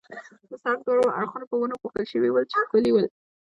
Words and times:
د 0.49 0.51
سړک 0.63 0.79
دواړه 0.83 1.15
اړخونه 1.19 1.45
په 1.51 1.55
ونو 1.59 1.75
پوښل 1.81 2.05
شوي 2.11 2.29
ول، 2.31 2.45
چې 2.51 2.55
ښکلي 2.63 2.91
ول. 2.93 3.05